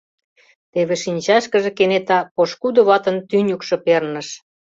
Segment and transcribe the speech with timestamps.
[0.71, 4.27] Теве шинчашкыже кенета пошкудо ватын тӱньыкшӧ перныш.